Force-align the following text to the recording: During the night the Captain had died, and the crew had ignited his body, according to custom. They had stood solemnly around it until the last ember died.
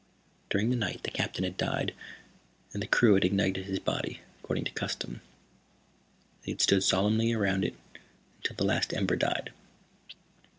During 0.49 0.71
the 0.71 0.75
night 0.75 1.03
the 1.03 1.11
Captain 1.11 1.43
had 1.43 1.57
died, 1.57 1.93
and 2.73 2.81
the 2.81 2.87
crew 2.87 3.13
had 3.13 3.23
ignited 3.23 3.67
his 3.67 3.77
body, 3.77 4.21
according 4.39 4.63
to 4.65 4.71
custom. 4.71 5.21
They 6.43 6.53
had 6.53 6.61
stood 6.61 6.83
solemnly 6.83 7.33
around 7.33 7.63
it 7.63 7.75
until 8.37 8.55
the 8.55 8.65
last 8.65 8.95
ember 8.95 9.15
died. 9.15 9.51